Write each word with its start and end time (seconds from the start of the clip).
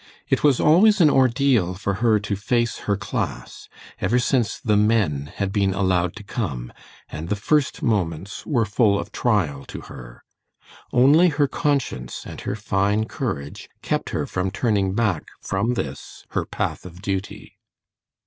It 0.29 0.43
was 0.43 0.59
always 0.59 0.99
an 0.99 1.11
ordeal 1.11 1.75
for 1.75 1.93
her 2.01 2.19
to 2.21 2.35
face 2.35 2.79
her 2.89 2.97
class, 2.97 3.69
ever 3.99 4.17
since 4.17 4.59
the 4.59 4.75
men 4.75 5.31
had 5.35 5.53
been 5.53 5.75
allowed 5.75 6.15
to 6.15 6.23
come, 6.23 6.73
and 7.07 7.29
the 7.29 7.35
first 7.35 7.83
moments 7.83 8.43
were 8.43 8.65
full 8.65 8.97
of 8.97 9.11
trial 9.11 9.63
to 9.65 9.81
her. 9.81 10.23
Only 10.91 11.29
her 11.29 11.47
conscience 11.47 12.23
and 12.25 12.41
her 12.41 12.55
fine 12.55 13.05
courage 13.05 13.69
kept 13.83 14.09
her 14.09 14.25
from 14.25 14.49
turning 14.49 14.95
back 14.95 15.27
from 15.39 15.75
this, 15.75 16.25
her 16.29 16.45
path 16.45 16.83
of 16.83 17.03
duty. 17.03 17.59